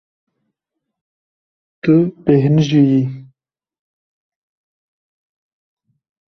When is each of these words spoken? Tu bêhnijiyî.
Tu 1.81 1.93
bêhnijiyî. 2.23 3.01